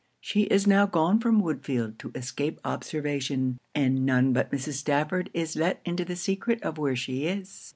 [0.19, 4.73] She is now gone from Woodfield to escape observation; and none but Mrs.
[4.77, 7.69] Stafford is let into the secret of where she is.